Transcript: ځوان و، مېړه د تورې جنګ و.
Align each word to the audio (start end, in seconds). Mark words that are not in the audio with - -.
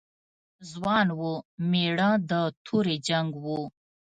ځوان 0.71 1.07
و، 1.19 1.21
مېړه 1.69 2.11
د 2.29 2.31
تورې 2.65 2.95
جنګ 3.07 3.29
و. 3.43 3.45